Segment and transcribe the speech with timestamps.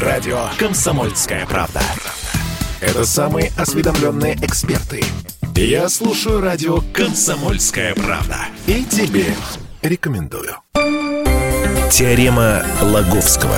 [0.00, 1.80] Радио «Комсомольская правда».
[2.82, 5.02] Это самые осведомленные эксперты.
[5.54, 8.36] Я слушаю радио «Комсомольская правда».
[8.66, 9.24] И тебе
[9.80, 10.56] рекомендую.
[11.90, 13.56] Теорема Лаговского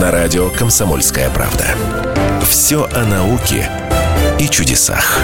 [0.00, 1.66] на радио «Комсомольская правда».
[2.42, 3.70] Все о науке
[4.40, 5.20] и чудесах.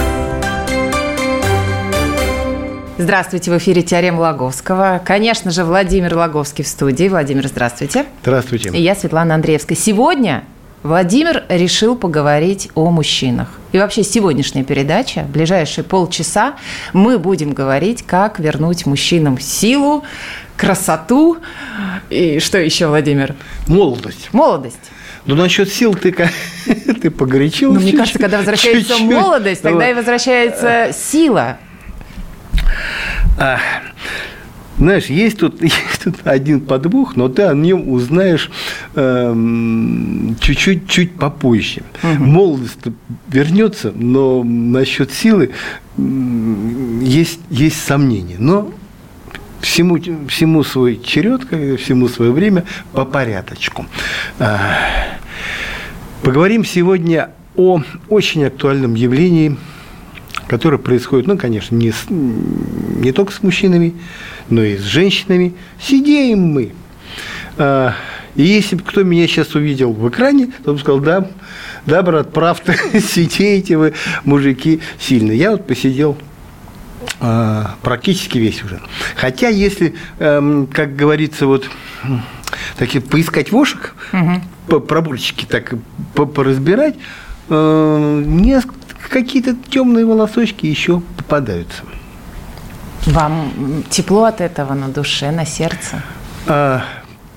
[2.97, 5.01] Здравствуйте, в эфире «Теорема Лаговского».
[5.03, 7.09] Конечно же, Владимир Лаговский в студии.
[7.09, 8.05] Владимир, здравствуйте.
[8.21, 8.69] Здравствуйте.
[8.69, 9.75] И я, Светлана Андреевская.
[9.75, 10.45] Сегодня
[10.83, 13.47] Владимир решил поговорить о мужчинах.
[13.71, 16.55] И вообще сегодняшняя передача, ближайшие полчаса,
[16.91, 20.03] мы будем говорить, как вернуть мужчинам силу,
[20.57, 21.37] красоту
[22.09, 23.35] и что еще, Владимир?
[23.67, 24.29] Молодость.
[24.33, 24.91] Молодость.
[25.25, 26.11] Ну, насчет сил ты,
[27.01, 27.79] ты погорячился.
[27.79, 29.09] Ну, мне кажется, когда возвращается чуть-чуть.
[29.09, 31.57] молодость, тогда и возвращается сила.
[34.83, 38.51] Знаешь, есть тут, есть тут один подвох, но ты о нем узнаешь
[38.95, 39.33] э,
[40.41, 41.83] чуть-чуть чуть попозже.
[42.03, 42.21] Угу.
[42.21, 42.79] Молодость
[43.29, 45.51] вернется, но насчет силы
[45.97, 48.35] есть, есть сомнения.
[48.39, 48.73] Но
[49.61, 51.43] всему, всему свой черед,
[51.79, 53.85] всему свое время по порядочку.
[54.37, 54.59] А,
[56.23, 59.55] поговорим сегодня о очень актуальном явлении–
[60.53, 63.95] которые происходят, ну, конечно, не, с, не только с мужчинами,
[64.51, 65.55] но и с женщинами.
[65.81, 66.73] Сидеем мы.
[67.57, 67.95] А,
[68.35, 71.27] и если бы кто меня сейчас увидел в экране, то он сказал, да,
[71.87, 73.93] да, брат, прав ты, сидеете вы,
[74.25, 75.31] мужики, сильно.
[75.31, 76.19] Я вот посидел
[77.19, 78.79] а, практически весь уже.
[79.15, 81.67] Хотя, если, эм, как говорится, вот
[82.77, 84.81] такие поискать вошек, угу.
[84.81, 85.73] пробурчики так
[86.13, 86.93] поразбирать,
[87.49, 91.83] э, несколько какие-то темные волосочки еще попадаются.
[93.05, 96.01] Вам тепло от этого на душе, на сердце?
[96.47, 96.83] А,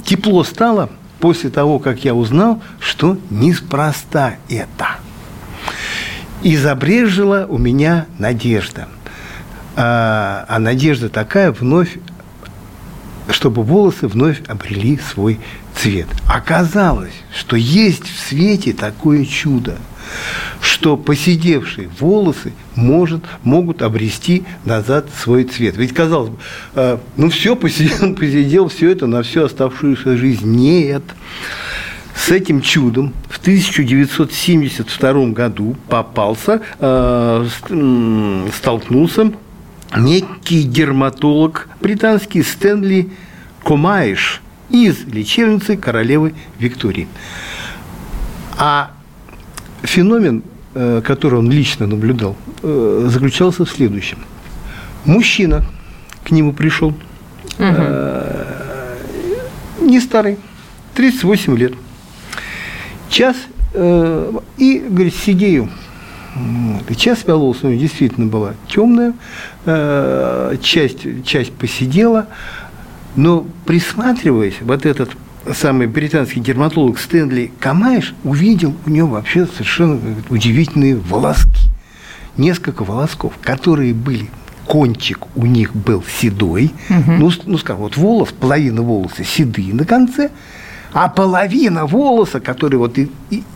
[0.04, 4.86] тепло стало после того, как я узнал, что неспроста это.
[6.42, 8.88] И забрежила у меня надежда.
[9.74, 11.98] А, а надежда такая вновь,
[13.28, 15.40] чтобы волосы вновь обрели свой
[15.74, 16.06] цвет.
[16.28, 19.76] Оказалось, что есть в свете такое чудо–
[20.60, 25.76] что поседевшие волосы может, могут обрести назад свой цвет.
[25.76, 26.38] Ведь, казалось бы,
[26.74, 30.46] э, ну все, посидел, посидел, все это на всю оставшуюся жизнь.
[30.48, 31.02] Нет.
[32.14, 37.46] С этим чудом в 1972 году попался, э,
[38.54, 39.32] столкнулся
[39.96, 43.10] некий дерматолог британский Стэнли
[43.62, 44.40] Комаиш
[44.70, 47.06] из лечебницы королевы Виктории.
[48.58, 48.90] А
[49.82, 50.42] феномен,
[50.74, 54.18] э, который он лично наблюдал, э, заключался в следующем.
[55.04, 55.64] Мужчина
[56.24, 56.88] к нему пришел,
[57.58, 57.74] угу.
[59.80, 60.38] не старый,
[60.94, 61.74] 38 лет,
[63.08, 63.36] час,
[63.72, 65.68] и, говорит, сидею.
[66.88, 69.14] И часть волос у него действительно была темная,
[70.60, 72.26] часть, часть посидела,
[73.14, 75.10] но присматриваясь, вот этот
[75.54, 81.70] самый британский дерматолог Стэнли Камаеш увидел у него вообще совершенно удивительные волоски.
[82.36, 84.28] Несколько волосков, которые были
[84.66, 87.12] кончик у них был седой, угу.
[87.12, 90.30] ну, ну, скажем, вот волос, половина волоса седые на конце,
[90.92, 93.08] а половина волоса, который вот из,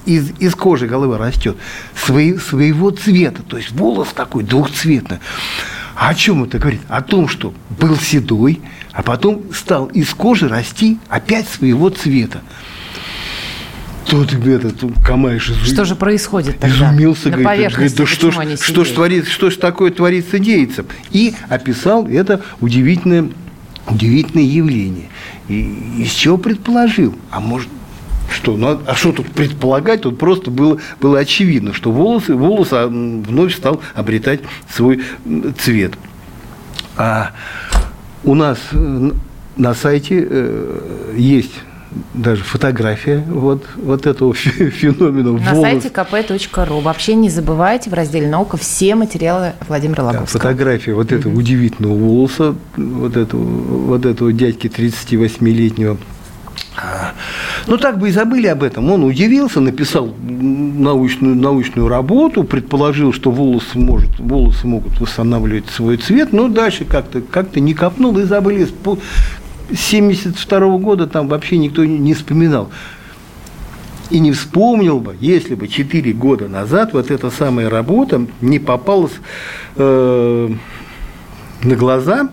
[0.06, 1.56] из, из кожи головы растет,
[1.94, 5.18] свои, своего цвета, то есть волос такой двухцветный.
[6.00, 6.80] А о чем это говорит?
[6.88, 8.62] О том, что был седой,
[8.94, 12.40] а потом стал из кожи расти опять своего цвета.
[14.06, 15.62] Тут этот Камаеш изу...
[15.62, 16.88] Что же происходит тогда?
[16.88, 20.86] Изумился, На говорит, говорит да что ж, что ж, творится, что ж такое творится дейцем?
[21.10, 23.28] И описал это удивительное,
[23.86, 25.10] удивительное явление.
[25.48, 27.14] И из чего предположил?
[27.30, 27.68] А может,
[28.30, 30.02] что, ну, а что тут предполагать?
[30.02, 34.40] Тут просто было, было очевидно, что волосы, волос а, вновь стал обретать
[34.72, 35.02] свой
[35.58, 35.94] цвет.
[36.96, 37.32] А
[38.24, 39.10] у нас э,
[39.56, 41.54] на сайте э, есть
[42.14, 45.32] даже фотография вот, вот этого феномена.
[45.32, 45.62] На волос.
[45.62, 46.80] сайте kp.ru.
[46.82, 50.40] Вообще не забывайте в разделе «Наука» все материалы Владимира Логовского.
[50.40, 51.40] Да, фотография вот этого угу.
[51.40, 55.98] удивительного волоса, вот этого, вот этого дядьки 38-летнего
[57.66, 58.90] ну, так бы и забыли об этом.
[58.90, 66.32] Он удивился, написал научную, научную работу, предположил, что волосы, может, волосы могут восстанавливать свой цвет,
[66.32, 68.64] но дальше как-то как не копнул и забыли.
[68.64, 72.70] С 1972 года там вообще никто не вспоминал.
[74.10, 79.12] И не вспомнил бы, если бы 4 года назад вот эта самая работа не попалась
[79.76, 80.48] э,
[81.62, 82.28] на глаза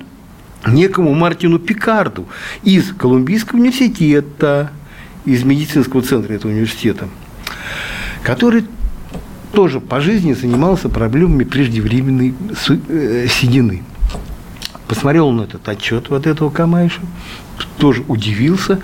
[0.66, 2.26] некому Мартину Пикарду
[2.64, 4.72] из Колумбийского университета,
[5.28, 7.08] из медицинского центра этого университета.
[8.24, 8.66] который
[9.54, 12.34] тоже по жизни занимался проблемами преждевременной
[12.90, 13.84] э, седины.
[14.88, 17.02] Посмотрел он этот отчет вот этого Камайша,
[17.78, 18.80] тоже удивился.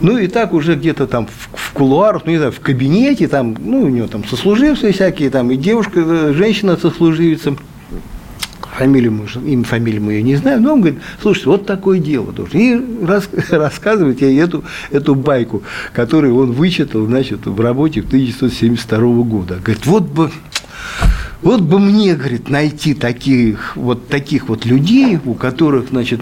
[0.00, 3.56] Ну и так уже где-то там в, в кулуарах, ну не знаю, в кабинете, там,
[3.58, 7.56] ну у него там сослуживцы всякие, там и девушка, э, женщина сослуживица,
[8.76, 12.34] фамилию, мы, имя, фамилию мы ее не знаем, но он говорит, слушайте, вот такое дело.
[12.52, 15.62] И рас, рассказывает ей эту, эту байку,
[15.92, 19.56] которую он вычитал, значит, в работе в 1972 года.
[19.62, 20.30] Говорит, вот бы,
[21.42, 26.20] вот бы мне, говорит, найти таких вот, таких вот людей, у которых, значит,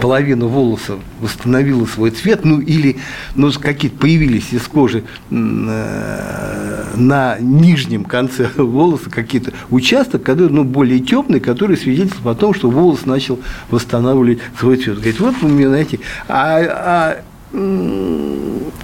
[0.00, 2.96] половина волоса восстановила свой цвет, ну или
[3.34, 11.00] ну, какие-то появились из кожи э, на нижнем конце волоса какие-то участок, который ну, более
[11.00, 13.38] темный, который свидетельствует о том, что волос начал
[13.70, 14.96] восстанавливать свой цвет.
[14.96, 17.22] Говорит, вот вы мне знаете, а, а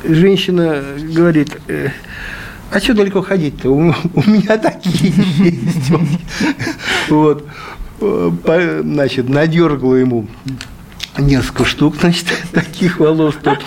[0.05, 0.83] женщина
[1.15, 1.91] говорит, э,
[2.71, 3.71] а что далеко ходить-то?
[3.71, 5.91] У, у меня такие есть.
[7.11, 7.47] Вот
[8.01, 10.27] значит, надергала ему
[11.19, 13.35] несколько штук, значит, таких волос.
[13.43, 13.59] Тот,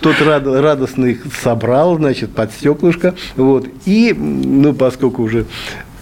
[0.00, 3.14] тот рад, радостно их собрал, значит, под стеклышко.
[3.36, 3.68] Вот.
[3.84, 5.46] И, ну, поскольку уже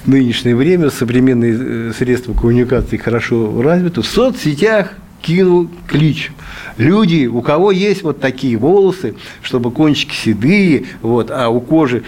[0.06, 6.32] нынешнее время современные э, средства коммуникации хорошо развиты, в соцсетях кинул клич.
[6.78, 12.02] Люди, у кого есть вот такие волосы, чтобы кончики седые, вот, а у кожи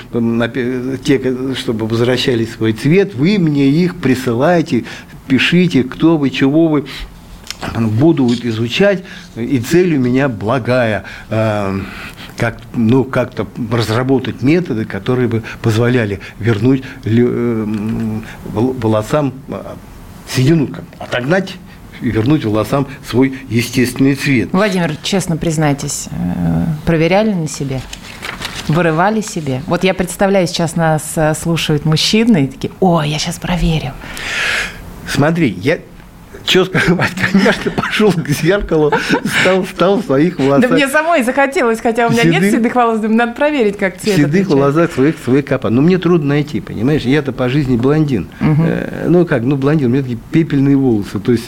[1.05, 1.21] те,
[1.55, 4.85] чтобы возвращали свой цвет, вы мне их присылайте,
[5.27, 6.85] пишите, кто вы, чего вы,
[7.77, 9.05] буду изучать,
[9.37, 11.81] и цель у меня благая, э,
[12.37, 17.67] как, ну, как-то разработать методы, которые бы позволяли вернуть э,
[18.53, 19.63] волосам э,
[20.29, 21.55] седину, отогнать
[22.01, 24.49] и вернуть волосам свой естественный цвет.
[24.53, 26.09] Владимир, честно признайтесь,
[26.85, 27.81] проверяли на себе?
[28.67, 29.63] Вырывали себе?
[29.67, 33.93] Вот я представляю, сейчас нас слушают мужчины и такие, о, я сейчас проверю.
[35.09, 35.79] Смотри, я
[36.45, 38.93] что скрывать, конечно, пошел к зеркалу,
[39.41, 40.71] стал, стал в своих волосах.
[40.71, 44.17] Да мне самой захотелось, хотя у меня седых, нет седых волос, надо проверить, как цвет
[44.17, 44.49] Седых отличает.
[44.49, 45.71] волосах своих, своих капа.
[45.71, 47.03] Но мне трудно найти, понимаешь?
[47.03, 48.29] Я-то по жизни блондин.
[48.41, 48.63] Угу.
[48.67, 51.19] Э, ну как, ну блондин, у меня такие пепельные волосы.
[51.21, 51.47] То есть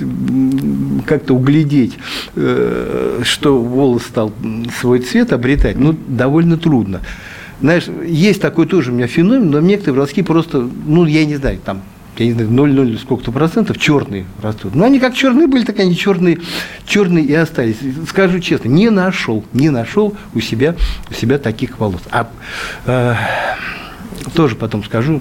[1.06, 1.99] как-то углядеть,
[2.37, 4.33] э, что волос стал
[4.81, 7.01] свой цвет обретать, ну довольно трудно.
[7.61, 11.59] Знаешь, есть такой тоже у меня феномен, но некоторые волоски просто, ну я не знаю,
[11.65, 11.83] там
[12.19, 14.75] я не знаю, 0,0 сколько-то процентов черные растут.
[14.75, 16.41] Но они как черные были, так они черные,
[16.87, 17.77] черные и остались.
[18.09, 20.77] Скажу честно, не нашел, не нашел у себя,
[21.11, 22.03] у себя таких волос.
[22.11, 22.31] А
[22.87, 23.15] э,
[24.35, 25.21] тоже потом скажу,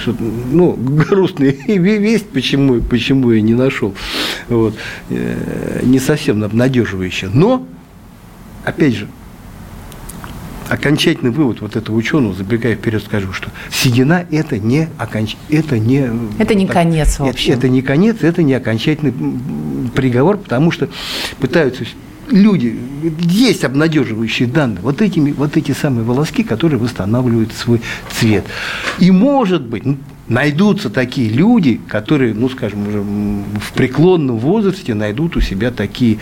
[0.00, 3.94] что, ну, грустная весть, почему, почему я не нашел.
[4.48, 4.74] Вот.
[5.10, 7.30] Э, не совсем обнадеживающая.
[7.32, 7.66] Но,
[8.64, 9.08] опять же,
[10.72, 15.36] окончательный вывод вот этого ученого, забегая вперед, скажу, что седина это не оконч...
[15.50, 17.52] это не это не так, конец вообще.
[17.52, 19.12] Это, это не конец, это не окончательный
[19.94, 20.88] приговор, потому что
[21.40, 21.84] пытаются
[22.30, 22.78] люди,
[23.20, 28.44] есть обнадеживающие данные, вот, этими, вот эти самые волоски, которые восстанавливают свой цвет.
[28.98, 35.36] И, может быть, ну, найдутся такие люди, которые, ну, скажем, уже в преклонном возрасте найдут
[35.36, 36.16] у себя такие,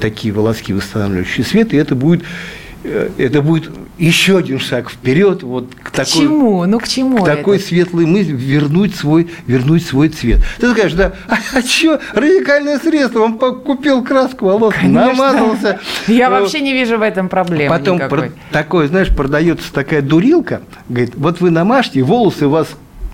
[0.00, 5.74] такие волоски, восстанавливающие цвет, и это будет Э, это будет еще один шаг вперед вот
[5.74, 6.64] к такой, к чему?
[6.66, 7.66] Ну, к чему к такой это?
[7.66, 10.40] светлой мысли вернуть свой, вернуть свой цвет.
[10.58, 15.06] Ты скажешь, да, а, а что, радикальное средство, он купил краску волос, Конечно.
[15.06, 15.80] намазался.
[16.08, 16.40] Я вот.
[16.40, 18.32] вообще не вижу в этом проблемы Потом никакой.
[18.50, 22.68] такое, знаешь, продается такая дурилка, говорит, вот вы намажьте, волосы у вас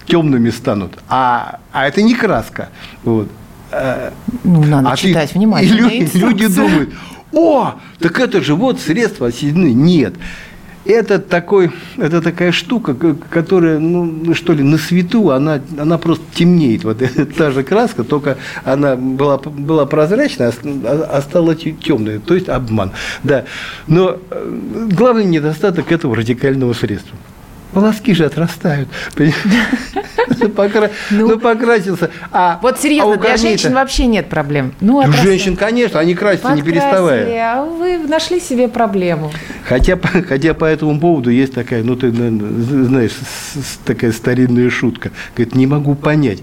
[0.07, 2.71] темными станут, а, а это не краска.
[3.05, 3.29] Вот.
[4.45, 5.89] Ну, надо а читать ты, внимательно.
[5.89, 6.91] И люди, люди думают,
[7.33, 9.73] о, так это же вот средство от седины.
[9.73, 10.15] Нет.
[10.87, 12.95] Это, такой, это такая штука,
[13.29, 16.85] которая, ну, что ли, на свету, она, она просто темнеет.
[16.85, 17.03] Вот
[17.37, 22.93] та же краска, только она была, была прозрачная, а, а стала темной, то есть обман.
[23.23, 23.45] Да.
[23.87, 27.17] Но э, главный недостаток этого радикального средства–
[27.73, 28.89] волоски же отрастают.
[31.11, 32.11] Ну, ну, покрасился.
[32.33, 34.73] А, вот серьезно, а для женщин вообще нет проблем.
[34.81, 37.55] Ну, у женщин, конечно, они красятся не переставая.
[37.55, 39.31] А вы нашли себе проблему.
[39.67, 39.99] Хотя,
[40.29, 43.13] хотя по этому поводу есть такая, ну, ты знаешь,
[43.85, 45.11] такая старинная шутка.
[45.35, 46.41] Говорит, не могу понять.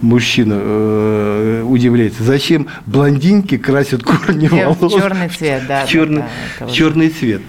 [0.00, 5.84] Мужчина э, удивляется, зачем блондинки красят корни волос в черный цвет, да.
[5.84, 6.22] В черный,
[6.58, 7.42] да, да, черный цвет.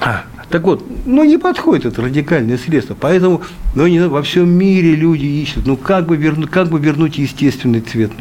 [0.00, 3.42] А, так вот, ну не подходит это радикальное средство, поэтому
[3.74, 7.80] ну, не, во всем мире люди ищут, ну как бы вернуть, как бы вернуть естественный
[7.80, 8.12] цвет,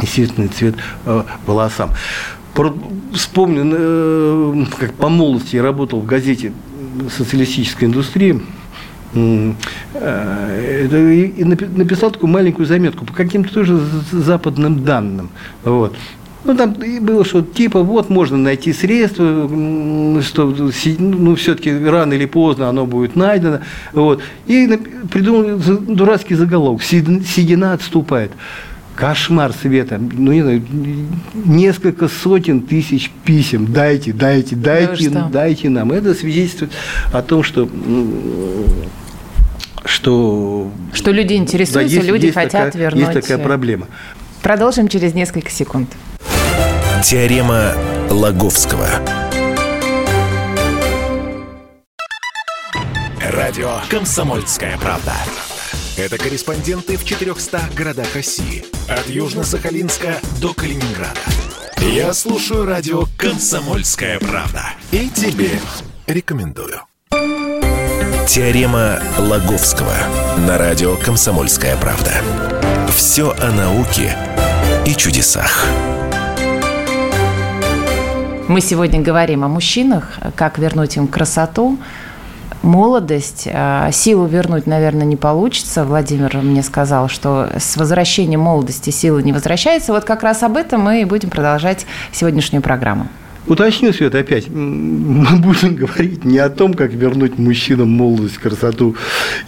[0.00, 0.74] естественный цвет
[1.06, 1.90] э, волосам.
[2.54, 2.74] Про,
[3.14, 6.52] вспомню, э, как по молодости я работал в газете
[7.16, 8.40] «Социалистическая индустрия»,
[9.14, 9.54] и
[11.44, 13.78] написал такую маленькую заметку по каким-то тоже
[14.10, 15.28] западным данным.
[15.64, 15.94] Вот.
[16.44, 19.48] Ну, там было, что типа вот можно найти средства,
[20.22, 20.54] что
[20.98, 23.60] ну, все-таки рано или поздно оно будет найдено.
[23.92, 24.22] Вот.
[24.46, 24.68] И
[25.10, 26.82] придумал дурацкий заголовок.
[26.82, 28.32] Седина отступает.
[28.96, 29.98] Кошмар света.
[29.98, 30.62] Ну, не знаю,
[31.32, 33.72] несколько сотен тысяч писем.
[33.72, 35.92] Дайте, дайте, дайте, да дайте нам.
[35.92, 36.72] Это свидетельствует
[37.12, 37.68] о том, что
[39.84, 43.14] что, что люди интересуются, да, есть, люди есть хотят такая, вернуть.
[43.14, 43.86] Есть такая проблема.
[44.42, 45.88] Продолжим через несколько секунд.
[47.02, 47.74] Теорема
[48.10, 48.86] Лаговского.
[53.20, 55.12] Радио «Комсомольская правда».
[55.96, 58.64] Это корреспонденты в 400 городах России.
[58.88, 61.20] От Южно-Сахалинска до Калининграда.
[61.78, 64.62] Я слушаю радио «Комсомольская правда».
[64.92, 65.50] И тебе
[66.06, 66.82] рекомендую.
[68.28, 69.96] Теорема Лаговского
[70.46, 72.12] на радио «Комсомольская правда».
[72.94, 74.16] Все о науке
[74.86, 75.66] и чудесах.
[78.48, 81.78] Мы сегодня говорим о мужчинах, как вернуть им красоту,
[82.62, 83.48] молодость.
[83.52, 85.84] А, силу вернуть, наверное, не получится.
[85.84, 89.92] Владимир мне сказал, что с возвращением молодости сила не возвращается.
[89.92, 93.06] Вот как раз об этом мы и будем продолжать сегодняшнюю программу.
[93.46, 98.94] Уточню, Свет, опять, мы будем говорить не о том, как вернуть мужчинам молодость, красоту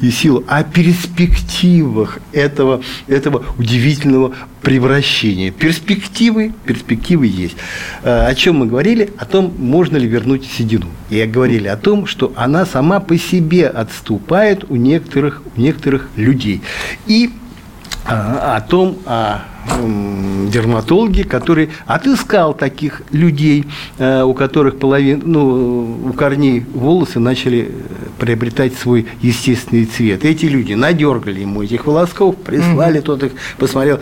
[0.00, 5.52] и силу, а о перспективах этого, этого удивительного превращения.
[5.52, 7.56] Перспективы, перспективы есть.
[8.02, 9.10] А, о чем мы говорили?
[9.16, 10.86] О том, можно ли вернуть седину.
[11.10, 16.62] И говорили о том, что она сама по себе отступает у некоторых, у некоторых людей.
[17.06, 17.30] И
[18.06, 19.40] о том, о
[20.50, 23.64] дерматологе, который отыскал таких людей,
[23.98, 27.72] э, у которых половин, ну, у корней волосы начали
[28.18, 30.24] приобретать свой естественный цвет.
[30.24, 34.00] Эти люди надергали ему этих волосков, прислали, тот их посмотрел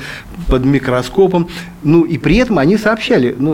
[0.48, 1.48] под микроскопом,
[1.82, 3.52] ну и при этом они сообщали, ну,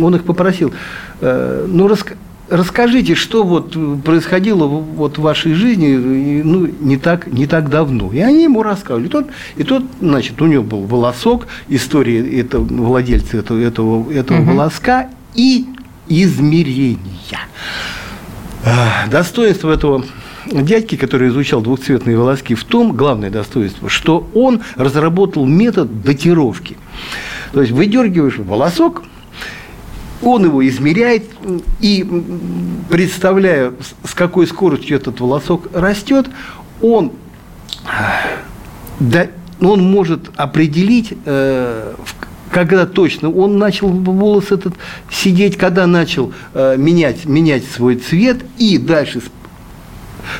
[0.00, 0.72] он их попросил,
[1.20, 7.46] э, ну, рассказать расскажите, что вот происходило вот в вашей жизни ну, не, так, не
[7.46, 8.12] так давно.
[8.12, 9.06] И они ему рассказывали.
[9.06, 14.40] И тот, и тот, значит, у него был волосок, история этого, владельца этого, этого, этого
[14.40, 14.50] угу.
[14.52, 15.66] волоска и
[16.08, 16.98] измерения.
[18.64, 20.04] А, достоинство этого
[20.46, 26.76] дядьки, который изучал двухцветные волоски, в том, главное достоинство, что он разработал метод датировки.
[27.52, 29.04] То есть выдергиваешь волосок–
[30.24, 31.24] он его измеряет
[31.80, 32.06] и,
[32.90, 33.72] представляя,
[34.04, 36.26] с какой скоростью этот волосок растет,
[36.80, 37.12] он,
[39.00, 39.28] да,
[39.60, 41.94] он может определить, э,
[42.50, 44.74] когда точно он начал волос этот
[45.10, 49.22] сидеть, когда начал э, менять, менять свой цвет, и дальше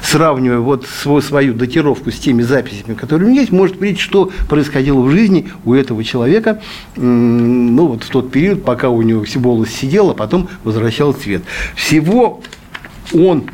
[0.02, 4.30] сравнивая вот свою, свою датировку с теми записями, которые у меня есть, может видеть, что
[4.48, 6.60] происходило в жизни у этого человека,
[6.96, 11.42] ну, вот в тот период, пока у него волос сидел, а потом возвращал цвет.
[11.74, 12.42] Всего
[13.12, 13.44] он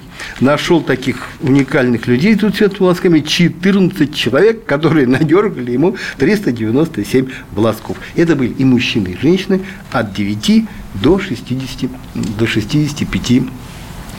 [0.40, 7.96] нашел таких уникальных людей тут цвет волосками 14 человек, которые надергали ему 397 волосков.
[8.16, 9.60] Это были и мужчины, и женщины
[9.90, 10.64] от 9
[11.02, 11.90] до 60,
[12.38, 13.42] до 65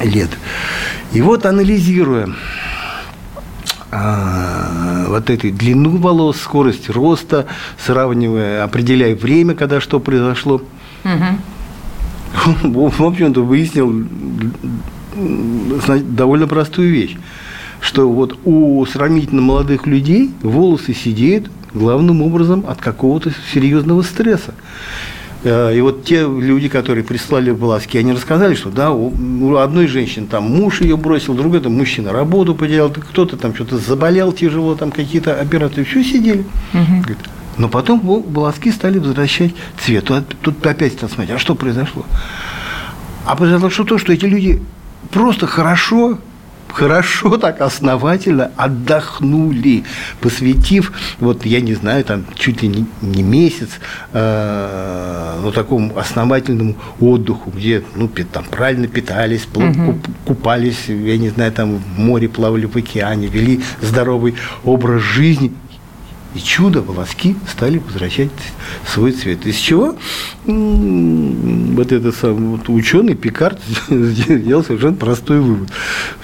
[0.03, 0.29] лет.
[1.13, 2.29] И вот анализируя
[3.91, 7.45] а, вот эту длину волос, скорость роста,
[7.77, 10.61] сравнивая, определяя время, когда что произошло,
[11.03, 11.25] угу.
[12.93, 13.93] в общем-то выяснил
[16.05, 17.17] довольно простую вещь,
[17.81, 24.53] что вот у сравнительно молодых людей волосы сидеют главным образом от какого-то серьезного стресса.
[25.43, 30.27] Э, и вот те люди, которые прислали волоски, они рассказали, что да, у одной женщины
[30.27, 34.91] там муж ее бросил, другой там мужчина работу потерял, кто-то там что-то заболел тяжело, там
[34.91, 36.45] какие-то операции, все сидели.
[36.73, 37.15] Угу.
[37.57, 40.09] Но потом волоски стали возвращать цвет.
[40.41, 42.05] Тут опять надо смотреть, а что произошло?
[43.25, 44.61] А произошло то, что эти люди
[45.11, 46.17] просто хорошо
[46.73, 49.83] хорошо так основательно отдохнули,
[50.19, 53.69] посвятив, вот я не знаю, там чуть ли не, не месяц,
[54.13, 59.99] э, ну, такому основательному отдыху, где, ну, там правильно питались, угу.
[60.25, 65.51] купались, я не знаю, там в море плавали, в океане, вели здоровый образ жизни.
[66.33, 68.31] И чудо, волоски стали возвращать
[68.87, 69.45] свой цвет.
[69.45, 69.95] Из чего
[70.45, 73.59] вот этот сам вот ученый Пикард
[73.89, 75.69] сделал совершенно простой вывод.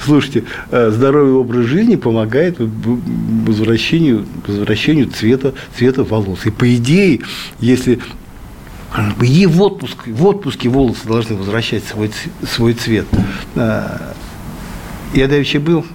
[0.03, 6.45] Слушайте, э, здоровый образ жизни помогает возвращению, возвращению цвета, цвета волос.
[6.45, 7.19] И по идее,
[7.59, 7.99] если
[9.19, 12.11] по идее, в, отпуск, в отпуске волосы должны возвращать свой,
[12.49, 13.07] свой цвет.
[13.55, 14.13] Э,
[15.13, 15.85] я давеча был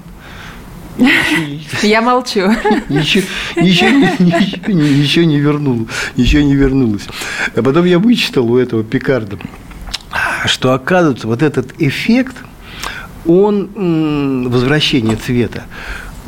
[1.82, 2.50] Я молчу.
[2.88, 3.24] Ничего,
[3.56, 7.06] ничего, ничего, ничего не вернуло, ничего не вернулось.
[7.54, 9.38] А потом я вычитал у этого Пикарда,
[10.46, 12.36] что оказывается вот этот эффект,
[13.24, 15.64] он возвращение цвета,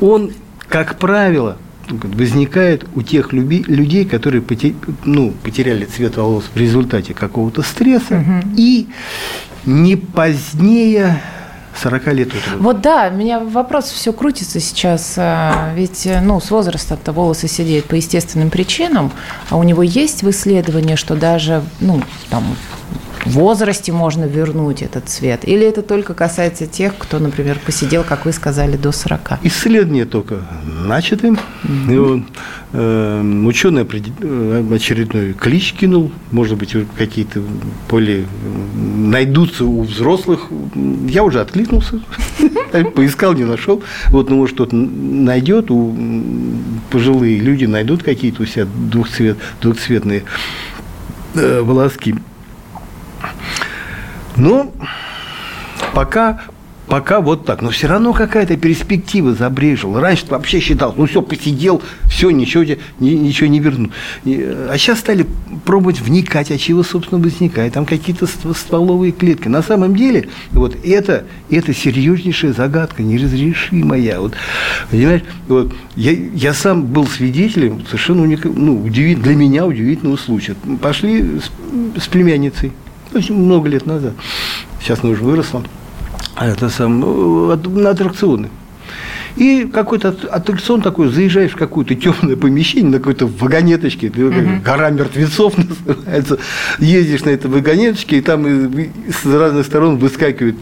[0.01, 0.33] он,
[0.69, 1.59] как правило,
[1.91, 4.43] возникает у тех людей, которые
[5.05, 8.49] ну, потеряли цвет волос в результате какого-то стресса угу.
[8.57, 8.87] и
[9.67, 11.21] не позднее
[11.83, 15.15] 40 лет от Вот да, у меня вопрос все крутится сейчас.
[15.17, 19.13] А, ведь ну, с возраста-то волосы сидеют по естественным причинам,
[19.51, 22.45] а у него есть в исследовании, что даже ну, там,
[23.27, 25.47] возрасте можно вернуть этот цвет?
[25.49, 29.39] Или это только касается тех, кто, например, посидел, как вы сказали, до 40?
[29.43, 31.29] Исследование только начаты.
[31.65, 32.25] Mm-hmm.
[32.73, 33.87] э, ученый
[34.21, 37.43] э, очередной клич кинул, может быть, какие-то
[37.89, 38.27] более
[38.75, 40.49] найдутся у взрослых.
[41.09, 42.01] Я уже откликнулся,
[42.95, 43.83] поискал, не нашел.
[44.09, 45.95] Вот, ну, может, кто-то найдет, у
[46.91, 50.25] пожилые люди найдут какие-то у себя двухцвет, двухцветные
[51.35, 52.15] э, волоски.
[54.37, 54.73] Ну,
[55.93, 56.43] пока,
[56.87, 57.63] пока вот так.
[57.63, 60.01] Но все равно какая-то перспектива забрежила.
[60.01, 62.65] Раньше вообще считал, ну все, посидел, все, ничего,
[62.99, 63.91] ничего не верну.
[64.25, 65.27] А сейчас стали
[65.65, 67.75] пробовать вникать, а чего, собственно, возникает.
[67.75, 69.49] Там какие-то стволовые клетки.
[69.49, 74.21] На самом деле, вот это, это серьезнейшая загадка, неразрешимая.
[74.21, 74.35] Вот,
[74.91, 80.57] понимаешь, вот, я, я сам был свидетелем совершенно уник, ну, удивит, для меня удивительного случая.
[80.81, 82.73] Пошли с, с племянницей
[83.13, 84.13] очень много лет назад.
[84.81, 85.63] Сейчас она уже выросла.
[86.41, 88.51] Это сам, ну, на аттракционы.
[89.37, 94.63] И какой-то аттракцион такой, заезжаешь в какое-то темное помещение, на какой-то вагонеточке, uh-huh.
[94.63, 95.55] гора мертвецов
[95.87, 96.39] называется,
[96.79, 100.57] ездишь на этой вагонеточке, и там с разных сторон выскакивают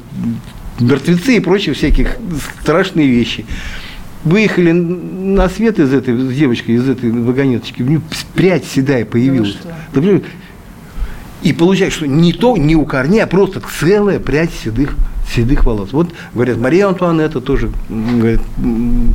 [0.81, 2.17] мертвецы и прочие всякие
[2.63, 3.45] страшные вещи.
[4.25, 8.01] Выехали на свет из этой, с девочкой из этой вагонеточки, у нее
[8.35, 9.59] прядь седая появилась.
[9.95, 10.23] Ну,
[11.43, 14.97] и получается, что не то, не у корней, а просто целая прядь седых,
[15.35, 15.93] седых волос.
[15.93, 18.41] Вот, говорят, Мария Антуанетта тоже говорит,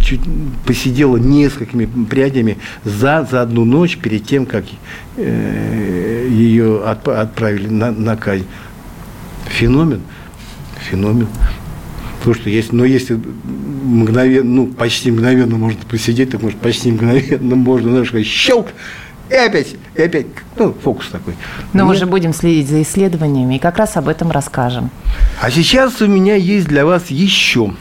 [0.03, 0.21] чуть
[0.65, 4.65] посидела несколькими прядями за, за одну ночь перед тем, как
[5.15, 8.45] э, ее отп, отправили на, на казнь.
[9.45, 10.01] Феномен.
[10.89, 11.27] Феномен.
[12.19, 13.17] Потому что есть, но если
[13.83, 18.67] мгновенно, ну, почти мгновенно можно посидеть, так может почти мгновенно можно, знаешь, щелк,
[19.29, 21.35] и опять, и опять, ну, фокус такой.
[21.73, 24.89] Но мы же будем следить за исследованиями и как раз об этом расскажем.
[25.41, 27.73] А сейчас у меня есть для вас еще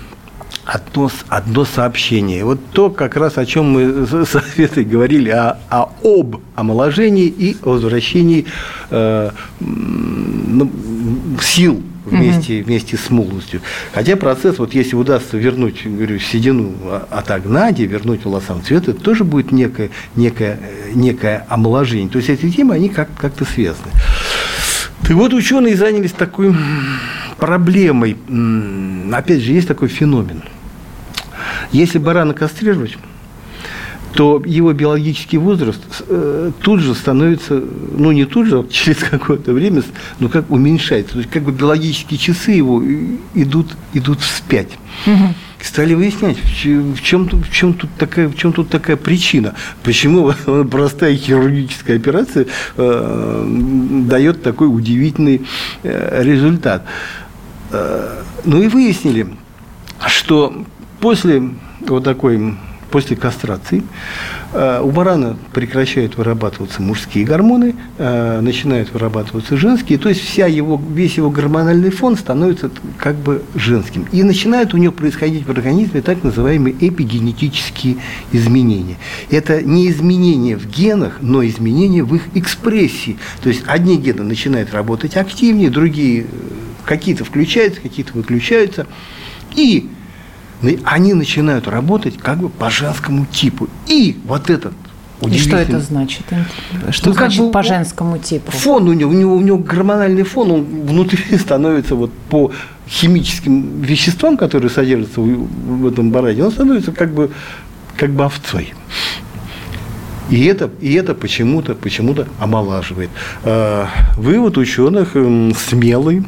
[0.65, 2.45] одно, одно сообщение.
[2.45, 7.57] Вот то, как раз о чем мы с Светой говорили, о, о, об омоложении и
[7.63, 8.47] возвращении
[8.91, 9.31] э,
[9.61, 10.71] ну,
[11.41, 12.67] сил вместе, угу.
[12.67, 13.61] вместе с молодостью.
[13.93, 16.75] Хотя процесс, вот если удастся вернуть, говорю, седину
[17.11, 20.59] отогнать и вернуть волосам цвет, это тоже будет некое, некое,
[20.95, 22.09] некое омоложение.
[22.09, 23.91] То есть эти темы, они как, как-то связаны.
[25.09, 26.55] И вот ученые занялись такой
[27.39, 28.17] проблемой.
[29.13, 30.43] Опять же, есть такой феномен.
[31.73, 32.97] Если барана кастрировать,
[34.17, 37.63] то его биологический возраст э, тут же становится,
[37.97, 39.83] ну не тут же, а через какое-то время,
[40.21, 41.13] ну как уменьшается.
[41.13, 42.83] То есть как бы биологические часы его
[43.35, 44.71] идут, идут вспять.
[45.07, 45.35] Угу.
[45.61, 50.33] Стали выяснять, в чем, в, чем тут такая, в чем тут такая причина, почему
[50.71, 53.47] простая хирургическая операция э,
[54.09, 55.43] дает такой удивительный
[55.83, 56.87] э, результат.
[57.71, 59.27] Э, ну и выяснили,
[60.07, 60.65] что
[61.01, 61.51] после
[61.81, 62.57] вот такой
[62.91, 63.83] после кастрации
[64.53, 70.81] э, у барана прекращают вырабатываться мужские гормоны, э, начинают вырабатываться женские, то есть вся его,
[70.91, 74.07] весь его гормональный фон становится как бы женским.
[74.13, 77.97] И начинают у него происходить в организме так называемые эпигенетические
[78.33, 78.97] изменения.
[79.31, 83.19] Это не изменения в генах, но изменения в их экспрессии.
[83.43, 86.27] То есть одни гены начинают работать активнее, другие э,
[86.85, 88.87] какие-то включаются, какие-то выключаются.
[89.55, 89.89] И
[90.85, 93.69] они начинают работать как бы по женскому типу.
[93.87, 94.73] И вот этот
[95.23, 96.25] и что это значит?
[96.91, 98.51] Что ну, значит бы, по женскому типу?
[98.53, 102.53] Фон у него, у него, у него гормональный фон, он внутри становится вот по
[102.87, 107.31] химическим веществам, которые содержатся в, в этом бараде, он становится как бы,
[107.97, 108.75] как бы овцой.
[110.29, 113.11] И это, и это почему-то почему омолаживает.
[113.45, 115.13] А, вывод ученых
[115.57, 116.25] смелый,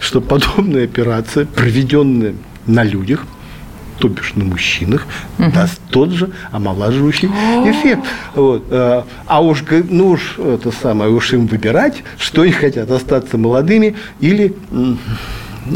[0.00, 2.34] что подобная операция, проведенная
[2.66, 3.24] на людях,
[4.02, 5.06] то бишь на мужчинах,
[5.38, 5.52] угу.
[5.52, 8.02] даст тот же омолаживающий эффект.
[8.34, 8.64] Вот.
[8.68, 13.94] А, а уж, ну уж это самое, уж им выбирать, что они хотят, остаться молодыми
[14.18, 14.56] или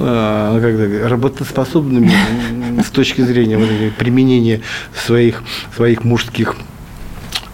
[0.01, 2.11] а, как работоспособными
[2.85, 4.61] с точки зрения вот, применения
[5.07, 5.45] своих,
[5.77, 6.57] своих мужских,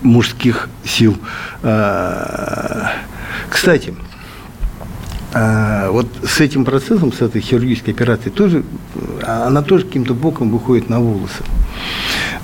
[0.01, 1.19] мужских сил.
[1.63, 2.93] А,
[3.51, 3.93] кстати,
[5.33, 8.65] а, вот с этим процессом, с этой хирургической операцией, тоже,
[9.23, 11.43] она тоже каким-то боком выходит на волосы.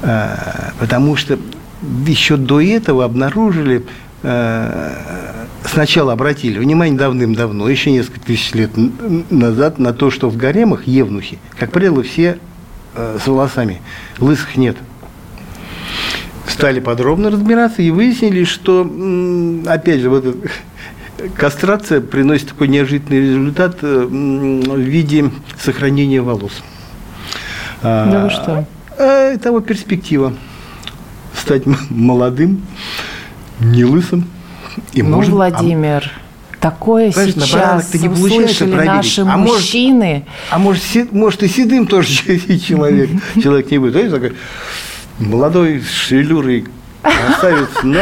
[0.02, 1.38] А, потому что
[2.06, 3.84] еще до этого обнаружили
[5.64, 8.70] сначала обратили внимание давным-давно, еще несколько тысяч лет
[9.30, 12.38] назад, на то, что в гаремах евнухи, как правило, все
[12.94, 13.80] э, с волосами,
[14.18, 14.76] лысых нет.
[16.46, 18.82] Стали подробно разбираться и выяснили, что,
[19.66, 20.48] опять же, вот эта
[21.36, 26.62] кастрация приносит такой неожиданный результат э, в виде сохранения волос.
[27.82, 28.66] Да вы что?
[28.98, 30.34] А, это вот перспектива.
[31.34, 32.62] Стать молодым,
[33.60, 34.28] не лысым,
[34.92, 36.10] и ну, может, Владимир,
[36.52, 36.62] а...
[36.62, 40.24] такое сейчас не услышали наши а мужчины.
[40.50, 42.12] Может, а может, может и седым тоже
[42.58, 43.92] человек, человек не будет.
[43.92, 44.32] Знаете, такой
[45.18, 46.66] молодой, шевелюрый
[47.02, 48.00] красавец, но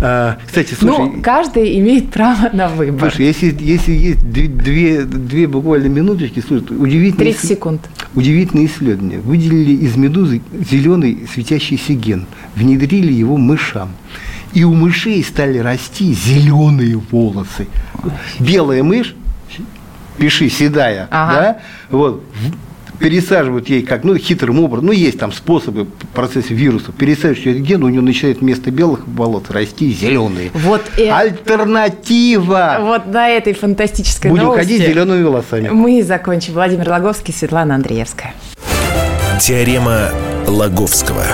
[0.00, 0.98] а, кстати, слушай...
[0.98, 3.10] Ну, каждый имеет право на выбор.
[3.10, 7.32] Слушай, если, если есть две, две буквально минуточки, слушай, удивительные...
[7.34, 7.80] 30 секунд.
[8.14, 9.20] Удивительное исследование.
[9.20, 13.90] Выделили из медузы зеленый светящийся ген, внедрили его мышам
[14.52, 17.68] и у мышей стали расти зеленые волосы.
[18.38, 19.14] Белая мышь,
[20.18, 21.32] пиши, седая, ага.
[21.34, 21.60] да,
[21.90, 22.24] вот,
[23.00, 27.82] пересаживают ей как, ну, хитрым образом, ну, есть там способы процесса вируса, пересаживают этот ген,
[27.82, 30.50] у нее начинает вместо белых волос расти зеленые.
[30.54, 31.16] Вот это...
[31.16, 32.76] Альтернатива!
[32.80, 35.68] Вот на этой фантастической Будем новости ходить зелеными волосами.
[35.70, 36.52] Мы закончим.
[36.52, 38.34] Владимир Логовский, Светлана Андреевская.
[39.40, 40.10] Теорема
[40.46, 41.24] Лаговского.